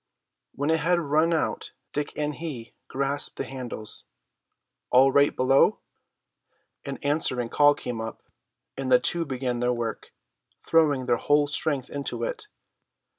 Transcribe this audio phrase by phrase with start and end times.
[0.55, 4.05] When it had run out Dick and he grasped the handles.
[4.89, 5.77] "All right below?"
[6.83, 8.23] An answering call came up,
[8.75, 10.11] and the two began their work,
[10.65, 12.47] throwing their whole strength into it.